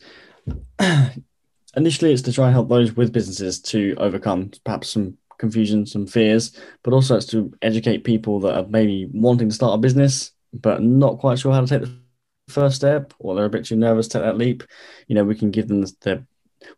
initially 1.75 2.13
it's 2.13 2.21
to 2.23 2.31
try 2.31 2.45
and 2.45 2.53
help 2.53 2.69
those 2.69 2.95
with 2.95 3.11
businesses 3.11 3.59
to 3.63 3.95
overcome 3.97 4.51
perhaps 4.63 4.89
some 4.89 5.17
confusion, 5.39 5.85
some 5.85 6.07
fears, 6.07 6.57
but 6.83 6.93
also 6.93 7.17
it's 7.17 7.25
to 7.25 7.53
educate 7.61 8.05
people 8.05 8.39
that 8.39 8.55
are 8.57 8.67
maybe 8.69 9.09
wanting 9.11 9.49
to 9.49 9.55
start 9.55 9.75
a 9.75 9.77
business 9.77 10.31
but 10.53 10.83
not 10.83 11.17
quite 11.17 11.39
sure 11.39 11.51
how 11.51 11.61
to 11.61 11.67
take 11.67 11.81
the 11.81 12.02
first 12.47 12.75
step 12.75 13.13
or 13.19 13.35
they're 13.35 13.45
a 13.45 13.49
bit 13.49 13.65
too 13.65 13.75
nervous 13.75 14.07
to 14.09 14.17
take 14.17 14.25
that 14.25 14.37
leap. 14.37 14.63
You 15.07 15.15
know, 15.15 15.23
we 15.23 15.35
can 15.35 15.51
give 15.51 15.67
them 15.67 15.81
the 15.81 16.25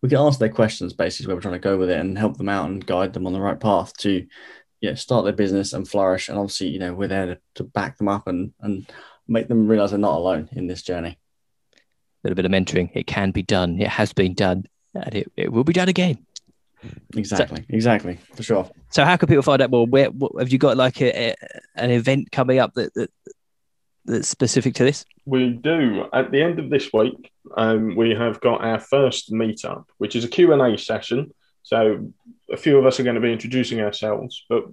we 0.01 0.09
can 0.09 0.17
answer 0.17 0.39
their 0.39 0.49
questions 0.49 0.93
basically 0.93 1.27
where 1.27 1.35
we're 1.35 1.41
trying 1.41 1.53
to 1.53 1.59
go 1.59 1.77
with 1.77 1.89
it 1.89 1.99
and 1.99 2.17
help 2.17 2.37
them 2.37 2.49
out 2.49 2.69
and 2.69 2.85
guide 2.85 3.13
them 3.13 3.27
on 3.27 3.33
the 3.33 3.41
right 3.41 3.59
path 3.59 3.95
to 3.97 4.25
you 4.81 4.89
know, 4.89 4.95
start 4.95 5.23
their 5.23 5.33
business 5.33 5.73
and 5.73 5.87
flourish. 5.87 6.27
And 6.29 6.37
obviously, 6.37 6.67
you 6.67 6.79
know, 6.79 6.93
we're 6.93 7.07
there 7.07 7.25
to, 7.25 7.37
to 7.55 7.63
back 7.63 7.97
them 7.97 8.07
up 8.07 8.27
and 8.27 8.53
and 8.61 8.89
make 9.27 9.47
them 9.47 9.67
realize 9.67 9.91
they're 9.91 9.99
not 9.99 10.17
alone 10.17 10.49
in 10.51 10.67
this 10.67 10.81
journey. 10.81 11.17
A 11.73 11.77
little 12.23 12.35
bit 12.35 12.45
of 12.45 12.51
mentoring. 12.51 12.89
It 12.93 13.07
can 13.07 13.31
be 13.31 13.43
done. 13.43 13.79
It 13.79 13.87
has 13.87 14.13
been 14.13 14.33
done 14.33 14.65
and 14.93 15.15
it, 15.15 15.31
it 15.35 15.51
will 15.51 15.63
be 15.63 15.73
done 15.73 15.89
again. 15.89 16.25
Exactly, 17.15 17.61
so, 17.61 17.65
exactly, 17.69 18.19
for 18.35 18.43
sure. 18.43 18.69
So, 18.91 19.03
how 19.03 19.17
can 19.17 19.27
people 19.27 19.41
find 19.41 19.61
out 19.61 19.71
more? 19.71 19.87
Where 19.87 20.11
what, 20.11 20.33
have 20.37 20.51
you 20.51 20.59
got 20.59 20.77
like 20.77 21.01
a, 21.01 21.31
a, 21.31 21.35
an 21.75 21.89
event 21.89 22.31
coming 22.31 22.59
up 22.59 22.73
that, 22.75 22.93
that 22.93 23.09
that's 24.05 24.27
specific 24.27 24.75
to 24.75 24.83
this? 24.83 25.05
We 25.25 25.51
do. 25.51 26.05
At 26.13 26.31
the 26.31 26.41
end 26.41 26.59
of 26.59 26.69
this 26.69 26.91
week, 26.93 27.31
um, 27.57 27.95
we 27.95 28.11
have 28.11 28.39
got 28.41 28.63
our 28.63 28.79
first 28.79 29.31
meetup, 29.31 29.85
which 29.97 30.15
is 30.15 30.23
a 30.23 30.27
Q 30.27 30.53
and 30.53 30.61
A 30.61 30.77
session. 30.77 31.33
So, 31.63 32.11
a 32.51 32.57
few 32.57 32.77
of 32.77 32.85
us 32.85 32.99
are 32.99 33.03
going 33.03 33.15
to 33.15 33.21
be 33.21 33.33
introducing 33.33 33.81
ourselves, 33.81 34.45
but 34.47 34.65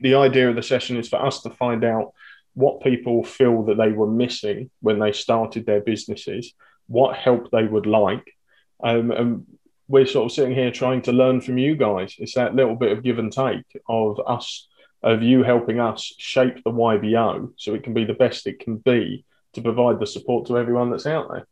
the 0.00 0.14
idea 0.14 0.48
of 0.48 0.56
the 0.56 0.62
session 0.62 0.96
is 0.96 1.08
for 1.08 1.24
us 1.24 1.42
to 1.42 1.50
find 1.50 1.84
out 1.84 2.12
what 2.54 2.82
people 2.82 3.22
feel 3.22 3.64
that 3.64 3.76
they 3.76 3.92
were 3.92 4.10
missing 4.10 4.70
when 4.80 4.98
they 4.98 5.12
started 5.12 5.66
their 5.66 5.80
businesses, 5.80 6.54
what 6.86 7.16
help 7.16 7.50
they 7.50 7.64
would 7.64 7.86
like. 7.86 8.34
Um, 8.82 9.10
and 9.10 9.46
we're 9.88 10.06
sort 10.06 10.26
of 10.26 10.32
sitting 10.32 10.54
here 10.54 10.70
trying 10.70 11.02
to 11.02 11.12
learn 11.12 11.40
from 11.40 11.58
you 11.58 11.76
guys. 11.76 12.14
It's 12.18 12.34
that 12.34 12.54
little 12.54 12.76
bit 12.76 12.92
of 12.92 13.02
give 13.02 13.18
and 13.18 13.32
take 13.32 13.64
of 13.88 14.20
us, 14.26 14.68
of 15.02 15.22
you 15.22 15.42
helping 15.42 15.80
us 15.80 16.12
shape 16.18 16.62
the 16.64 16.70
YBO 16.70 17.52
so 17.56 17.74
it 17.74 17.84
can 17.84 17.94
be 17.94 18.04
the 18.04 18.14
best 18.14 18.46
it 18.46 18.60
can 18.60 18.76
be 18.76 19.24
to 19.52 19.62
provide 19.62 20.00
the 20.00 20.06
support 20.06 20.46
to 20.46 20.58
everyone 20.58 20.90
that's 20.90 21.06
out 21.06 21.28
there. 21.30 21.46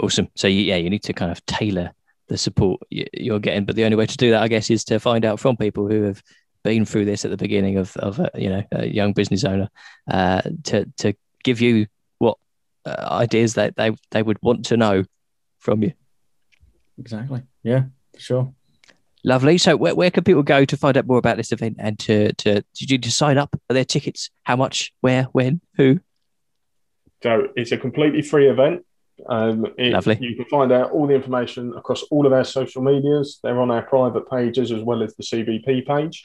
Awesome. 0.00 0.28
So 0.34 0.48
yeah, 0.48 0.76
you 0.76 0.90
need 0.90 1.02
to 1.04 1.12
kind 1.12 1.32
of 1.32 1.44
tailor 1.46 1.92
the 2.28 2.36
support 2.36 2.80
you're 2.90 3.38
getting, 3.38 3.64
but 3.64 3.76
the 3.76 3.84
only 3.84 3.96
way 3.96 4.06
to 4.06 4.16
do 4.16 4.30
that, 4.30 4.42
I 4.42 4.48
guess, 4.48 4.70
is 4.70 4.84
to 4.84 4.98
find 4.98 5.24
out 5.24 5.40
from 5.40 5.56
people 5.56 5.88
who 5.88 6.02
have 6.02 6.22
been 6.64 6.84
through 6.84 7.04
this 7.04 7.24
at 7.24 7.30
the 7.30 7.36
beginning 7.36 7.78
of 7.78 7.96
of 7.98 8.18
a, 8.18 8.28
you 8.34 8.50
know 8.50 8.62
a 8.72 8.86
young 8.86 9.12
business 9.12 9.44
owner 9.44 9.70
uh, 10.10 10.42
to 10.64 10.84
to 10.96 11.14
give 11.44 11.60
you 11.60 11.86
what 12.18 12.38
uh, 12.84 13.06
ideas 13.10 13.54
that 13.54 13.76
they 13.76 13.92
they 14.10 14.22
would 14.22 14.38
want 14.42 14.66
to 14.66 14.76
know 14.76 15.04
from 15.58 15.82
you. 15.82 15.92
Exactly. 16.98 17.42
Yeah, 17.62 17.84
for 18.14 18.20
sure. 18.20 18.54
Lovely. 19.26 19.58
So 19.58 19.76
where, 19.76 19.92
where 19.92 20.12
can 20.12 20.22
people 20.22 20.44
go 20.44 20.64
to 20.64 20.76
find 20.76 20.96
out 20.96 21.08
more 21.08 21.18
about 21.18 21.36
this 21.36 21.50
event 21.50 21.76
and 21.80 21.98
to 21.98 22.32
to 22.34 22.62
did 22.74 22.90
you 22.90 22.96
to 22.98 23.10
sign 23.10 23.38
up? 23.38 23.54
Are 23.68 23.74
there 23.74 23.84
tickets? 23.84 24.30
How 24.44 24.54
much? 24.54 24.92
Where? 25.00 25.24
When? 25.32 25.60
Who? 25.76 25.98
So 27.24 27.48
it's 27.56 27.72
a 27.72 27.76
completely 27.76 28.22
free 28.22 28.48
event. 28.48 28.86
Um, 29.28 29.66
it, 29.78 29.92
Lovely. 29.92 30.16
You 30.20 30.36
can 30.36 30.44
find 30.44 30.70
out 30.70 30.92
all 30.92 31.08
the 31.08 31.14
information 31.14 31.74
across 31.76 32.04
all 32.04 32.24
of 32.24 32.32
our 32.32 32.44
social 32.44 32.82
medias. 32.82 33.40
They're 33.42 33.60
on 33.60 33.72
our 33.72 33.82
private 33.82 34.30
pages 34.30 34.70
as 34.70 34.82
well 34.82 35.02
as 35.02 35.16
the 35.16 35.24
CBP 35.24 35.86
page. 35.86 36.24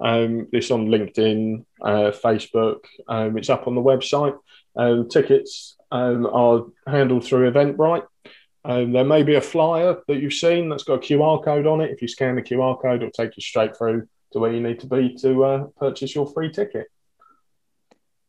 Um, 0.00 0.48
it's 0.52 0.72
on 0.72 0.88
LinkedIn, 0.88 1.64
uh, 1.80 2.10
Facebook. 2.10 2.80
Um, 3.06 3.38
it's 3.38 3.50
up 3.50 3.68
on 3.68 3.76
the 3.76 3.80
website. 3.80 4.36
Um, 4.74 5.08
tickets 5.08 5.76
um, 5.92 6.26
are 6.26 6.64
handled 6.88 7.24
through 7.24 7.52
Eventbrite. 7.52 8.06
Um, 8.64 8.92
there 8.92 9.04
may 9.04 9.22
be 9.22 9.34
a 9.34 9.40
flyer 9.40 9.96
that 10.06 10.20
you've 10.20 10.34
seen 10.34 10.68
that's 10.68 10.84
got 10.84 10.94
a 10.94 10.98
QR 10.98 11.44
code 11.44 11.66
on 11.66 11.80
it. 11.80 11.90
If 11.90 12.00
you 12.00 12.08
scan 12.08 12.36
the 12.36 12.42
QR 12.42 12.80
code, 12.80 13.02
it'll 13.02 13.10
take 13.10 13.36
you 13.36 13.42
straight 13.42 13.76
through 13.76 14.06
to 14.32 14.38
where 14.38 14.52
you 14.52 14.60
need 14.60 14.80
to 14.80 14.86
be 14.86 15.14
to 15.16 15.44
uh, 15.44 15.64
purchase 15.78 16.14
your 16.14 16.26
free 16.32 16.50
ticket. 16.50 16.86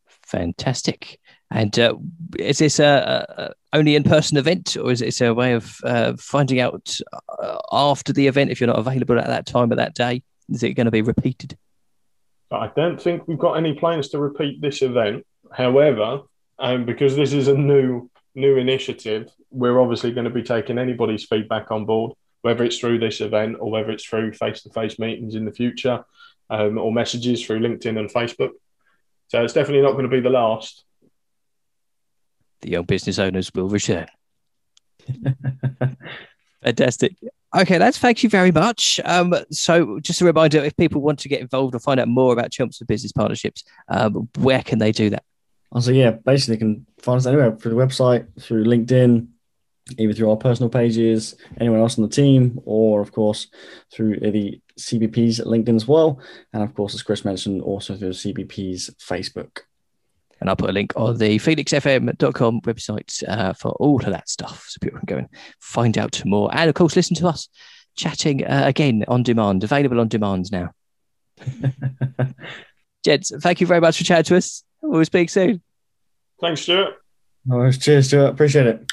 Fantastic. 0.07 1.19
And 1.51 1.77
uh, 1.77 1.95
is 2.39 2.57
this 2.57 2.79
a, 2.79 3.53
a 3.73 3.77
only 3.77 3.95
in-person 3.95 4.37
event, 4.37 4.75
or 4.75 4.91
is 4.91 5.01
it 5.01 5.21
a 5.21 5.33
way 5.33 5.53
of 5.53 5.77
uh, 5.83 6.13
finding 6.17 6.59
out 6.59 6.97
uh, 7.39 7.59
after 7.71 8.11
the 8.11 8.27
event 8.27 8.49
if 8.49 8.59
you're 8.59 8.67
not 8.67 8.79
available 8.79 9.19
at 9.19 9.27
that 9.27 9.45
time 9.45 9.71
of 9.71 9.77
that 9.77 9.93
day? 9.93 10.23
Is 10.49 10.63
it 10.63 10.73
going 10.73 10.85
to 10.85 10.91
be 10.91 11.03
repeated? 11.03 11.57
I 12.51 12.71
don't 12.75 13.01
think 13.01 13.27
we've 13.27 13.37
got 13.37 13.53
any 13.53 13.73
plans 13.73 14.09
to 14.09 14.19
repeat 14.19 14.61
this 14.61 14.81
event. 14.81 15.25
However, 15.51 16.21
um, 16.59 16.85
because 16.85 17.15
this 17.15 17.33
is 17.33 17.47
a 17.47 17.57
new 17.57 18.09
new 18.35 18.57
initiative, 18.57 19.31
we're 19.51 19.79
obviously 19.79 20.11
going 20.11 20.25
to 20.25 20.31
be 20.31 20.43
taking 20.43 20.77
anybody's 20.77 21.25
feedback 21.25 21.71
on 21.71 21.85
board, 21.85 22.13
whether 22.41 22.63
it's 22.63 22.77
through 22.77 22.99
this 22.99 23.21
event 23.21 23.57
or 23.59 23.71
whether 23.71 23.91
it's 23.91 24.05
through 24.05 24.33
face-to-face 24.33 24.99
meetings 24.99 25.35
in 25.35 25.45
the 25.45 25.51
future, 25.51 26.03
um, 26.49 26.77
or 26.77 26.91
messages 26.91 27.43
through 27.43 27.59
LinkedIn 27.59 27.99
and 27.99 28.11
Facebook. 28.11 28.51
So 29.27 29.43
it's 29.43 29.53
definitely 29.53 29.83
not 29.83 29.93
going 29.93 30.03
to 30.03 30.09
be 30.09 30.19
the 30.19 30.29
last. 30.29 30.83
The 32.61 32.71
young 32.71 32.85
business 32.85 33.19
owners 33.19 33.51
will 33.53 33.69
return. 33.69 34.07
Fantastic. 36.63 37.15
Okay, 37.55 37.77
that's 37.77 37.97
thank 37.97 38.23
you 38.23 38.29
very 38.29 38.51
much. 38.51 38.99
Um, 39.05 39.35
so, 39.51 39.99
just 39.99 40.21
a 40.21 40.25
reminder: 40.25 40.63
if 40.63 40.75
people 40.75 41.01
want 41.01 41.19
to 41.19 41.29
get 41.29 41.41
involved 41.41 41.75
or 41.75 41.79
find 41.79 41.99
out 41.99 42.07
more 42.07 42.33
about 42.33 42.51
Chelmsford 42.51 42.87
Business 42.87 43.11
Partnerships, 43.11 43.63
um, 43.89 44.29
where 44.39 44.63
can 44.63 44.79
they 44.79 44.91
do 44.91 45.09
that? 45.11 45.23
So 45.79 45.91
yeah, 45.91 46.11
basically, 46.11 46.55
they 46.55 46.59
can 46.59 46.85
find 46.99 47.17
us 47.17 47.25
anywhere 47.25 47.55
through 47.55 47.75
the 47.75 47.83
website, 47.83 48.27
through 48.41 48.65
LinkedIn, 48.65 49.27
either 49.97 50.13
through 50.13 50.29
our 50.29 50.37
personal 50.37 50.69
pages, 50.69 51.35
anyone 51.59 51.79
else 51.79 51.97
on 51.97 52.03
the 52.03 52.09
team, 52.09 52.59
or 52.65 53.01
of 53.01 53.11
course 53.11 53.47
through 53.91 54.19
the 54.19 54.61
CBP's 54.79 55.39
LinkedIn 55.39 55.75
as 55.75 55.87
well, 55.87 56.19
and 56.53 56.63
of 56.63 56.73
course, 56.73 56.93
as 56.93 57.03
Chris 57.03 57.25
mentioned, 57.25 57.61
also 57.61 57.95
through 57.95 58.11
CBP's 58.11 58.89
Facebook. 58.99 59.61
And 60.39 60.49
I'll 60.49 60.55
put 60.55 60.69
a 60.69 60.73
link 60.73 60.93
on 60.95 61.17
the 61.17 61.37
phoenixfm.com 61.39 62.61
website 62.61 63.23
uh, 63.29 63.53
for 63.53 63.71
all 63.73 64.03
of 64.03 64.11
that 64.11 64.27
stuff 64.27 64.65
so 64.67 64.77
people 64.81 64.99
can 64.99 65.05
go 65.05 65.17
and 65.19 65.29
find 65.59 65.97
out 65.97 66.21
more. 66.25 66.49
And 66.53 66.69
of 66.69 66.75
course, 66.75 66.95
listen 66.95 67.15
to 67.17 67.27
us 67.27 67.47
chatting 67.95 68.45
uh, 68.45 68.63
again 68.65 69.05
on 69.07 69.23
demand, 69.23 69.63
available 69.63 69.99
on 69.99 70.07
demand 70.09 70.51
now. 70.51 70.71
Gents, 73.05 73.31
thank 73.39 73.61
you 73.61 73.67
very 73.67 73.79
much 73.79 73.97
for 73.97 74.03
chatting 74.03 74.25
to 74.25 74.37
us. 74.37 74.63
We'll 74.83 75.05
speak 75.05 75.29
soon. 75.29 75.61
Thanks, 76.41 76.61
Stuart. 76.61 76.95
No, 77.45 77.71
cheers, 77.71 78.07
Stuart. 78.07 78.29
Appreciate 78.29 78.67
it. 78.67 78.85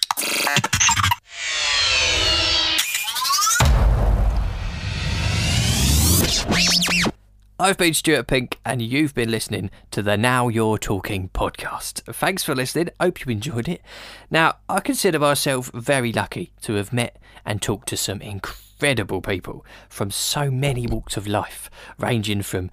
I've 7.59 7.77
been 7.77 7.93
Stuart 7.93 8.27
Pink, 8.27 8.59
and 8.65 8.81
you've 8.81 9.15
been 9.15 9.31
listening 9.31 9.71
to 9.91 10.01
the 10.01 10.17
Now 10.17 10.49
You're 10.49 10.79
Talking 10.79 11.29
podcast. 11.29 12.01
Thanks 12.15 12.43
for 12.43 12.55
listening. 12.55 12.89
Hope 12.99 13.27
you 13.27 13.33
enjoyed 13.33 13.69
it. 13.69 13.83
Now, 14.31 14.55
I 14.69 14.81
consider 14.81 15.19
myself 15.19 15.71
very 15.75 16.11
lucky 16.11 16.53
to 16.63 16.75
have 16.75 16.91
met 16.93 17.19
and 17.45 17.61
talked 17.61 17.89
to 17.89 17.99
some 17.99 18.23
incredible 18.23 19.21
people 19.21 19.67
from 19.91 20.11
so 20.11 20.51
many 20.51 20.87
walks 20.87 21.19
of 21.19 21.27
life, 21.27 21.69
ranging 21.99 22.41
from 22.41 22.71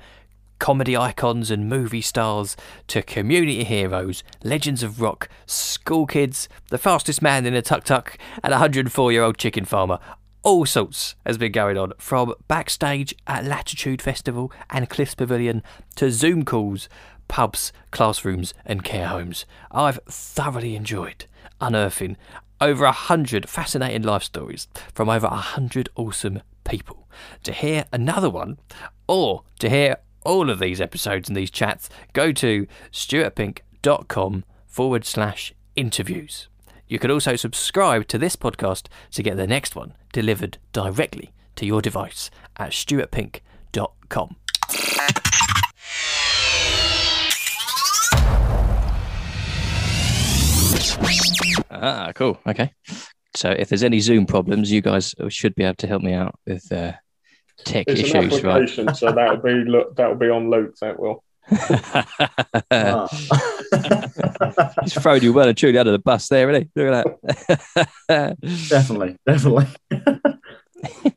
comedy 0.59 0.95
icons 0.95 1.51
and 1.51 1.69
movie 1.69 2.01
stars 2.01 2.55
to 2.87 3.01
community 3.01 3.63
heroes, 3.63 4.23
legends 4.43 4.83
of 4.83 5.01
rock, 5.01 5.29
school 5.45 6.05
kids, 6.05 6.49
the 6.69 6.77
fastest 6.77 7.21
man 7.21 7.45
in 7.45 7.53
a 7.53 7.61
tuk 7.61 7.83
tuk, 7.83 8.17
and 8.43 8.53
a 8.53 8.57
104 8.57 9.11
year 9.11 9.23
old 9.23 9.37
chicken 9.37 9.65
farmer 9.65 9.99
all 10.43 10.65
sorts 10.65 11.15
has 11.25 11.37
been 11.37 11.51
going 11.51 11.77
on 11.77 11.91
from 11.97 12.33
backstage 12.47 13.13
at 13.27 13.43
Latitude 13.43 14.01
Festival 14.01 14.49
and 14.69 14.89
Cliffs 14.89 15.13
Pavilion 15.13 15.61
to 15.95 16.09
Zoom 16.09 16.45
calls, 16.45 16.87
pubs, 17.27 17.73
classrooms, 17.91 18.53
and 18.65 18.81
care 18.81 19.07
homes. 19.07 19.45
I've 19.71 19.99
thoroughly 20.07 20.75
enjoyed 20.75 21.25
unearthing 21.59 22.15
over 22.61 22.85
a 22.85 22.91
hundred 22.91 23.49
fascinating 23.49 24.03
life 24.03 24.23
stories 24.23 24.67
from 24.93 25.09
over 25.09 25.27
a 25.27 25.35
hundred 25.35 25.89
awesome 25.95 26.41
people. 26.63 27.07
To 27.43 27.51
hear 27.51 27.85
another 27.91 28.29
one, 28.29 28.57
or 29.07 29.43
to 29.59 29.69
hear 29.69 29.97
all 30.27 30.50
of 30.50 30.60
these 30.60 30.81
episodes 30.81 31.29
and 31.29 31.36
these 31.36 31.50
chats, 31.50 31.89
go 32.12 32.34
to 32.34 32.67
stuartpink.com 32.91 34.43
forward 34.65 35.05
slash 35.05 35.53
interviews. 35.75 36.50
You 36.88 37.00
can 37.00 37.10
also 37.10 37.36
subscribe 37.36 38.07
to 38.10 38.17
this 38.17 38.36
podcast 38.36 38.88
to 39.12 39.24
get 39.24 39.38
the 39.38 39.48
next 39.48 39.75
one 39.75 39.93
delivered 40.12 40.57
directly 40.74 41.34
to 41.55 41.65
your 41.65 41.81
device 41.81 42.29
at 42.57 42.72
stuartpink.com. 42.72 44.36
Ah, 51.69 52.12
cool. 52.15 52.39
Okay. 52.48 52.72
So 53.36 53.51
if 53.51 53.69
there's 53.69 53.84
any 53.84 54.00
Zoom 54.00 54.25
problems, 54.25 54.72
you 54.72 54.81
guys 54.81 55.13
should 55.29 55.55
be 55.55 55.63
able 55.63 55.75
to 55.75 55.88
help 55.88 56.01
me 56.01 56.13
out 56.13 56.36
with 56.46 56.72
uh, 56.72 56.93
tech 57.67 57.86
It's 57.88 58.01
an 58.12 58.24
issues, 58.24 58.43
right? 58.43 58.62
application, 58.62 58.93
so 58.95 59.12
that'll 59.12 59.38
be 59.38 59.53
look, 59.53 59.95
that'll 59.95 60.15
be 60.15 60.29
on 60.29 60.50
Luke. 60.50 60.75
That 60.81 61.00
will. 61.00 61.24
Ah. 62.71 63.07
He's 64.83 64.93
thrown 64.93 65.21
you 65.21 65.33
well 65.33 65.47
and 65.47 65.57
truly 65.57 65.77
under 65.77 65.91
the 65.91 66.00
bus 66.00 66.27
there, 66.29 66.47
really. 66.47 66.69
Look 66.75 66.93
at 66.93 67.19
that. 68.07 68.38
definitely, 68.69 69.17
definitely. 69.25 69.67